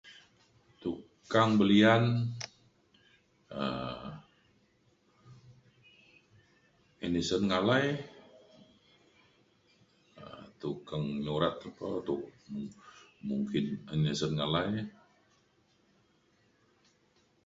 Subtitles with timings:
[0.81, 2.03] tukang belian
[3.61, 4.09] um
[7.05, 7.87] Anderson Ngalai
[10.21, 12.31] um tukang nyurat ne ko tu-
[13.29, 14.71] mungkin Anderson Ngalai.